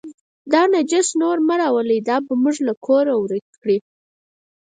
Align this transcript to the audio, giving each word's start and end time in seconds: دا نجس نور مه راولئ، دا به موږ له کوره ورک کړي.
دا 0.53 0.61
نجس 0.73 1.07
نور 1.21 1.37
مه 1.47 1.55
راولئ، 1.61 1.99
دا 2.09 2.15
به 2.25 2.33
موږ 2.43 2.55
له 2.67 2.73
کوره 2.85 3.13
ورک 3.21 3.45
کړي. 3.59 3.77